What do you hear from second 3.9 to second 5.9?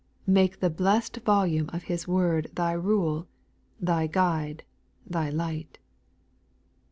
guide, thy light.